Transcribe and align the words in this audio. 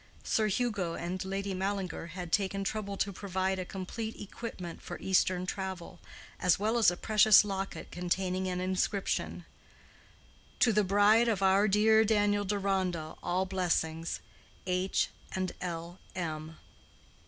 Sir 0.23 0.47
Hugo 0.47 0.95
and 0.95 1.23
Lady 1.23 1.53
Mallinger 1.53 2.07
had 2.17 2.31
taken 2.31 2.63
trouble 2.63 2.97
to 2.97 3.13
provide 3.13 3.59
a 3.59 3.65
complete 3.65 4.19
equipment 4.19 4.81
for 4.81 4.97
Eastern 4.97 5.45
travel, 5.45 5.99
as 6.39 6.57
well 6.57 6.79
as 6.79 6.89
a 6.89 6.97
precious 6.97 7.45
locket 7.45 7.91
containing 7.91 8.47
an 8.47 8.59
inscription—"_To 8.59 10.73
the 10.73 10.83
bride 10.83 11.27
of 11.27 11.43
our 11.43 11.67
dear 11.67 12.03
Daniel 12.03 12.43
Deronda 12.45 13.13
all 13.21 13.45
blessings. 13.45 14.21
H. 14.65 15.09
and 15.35 15.51
L. 15.61 15.99
M. 16.15 16.57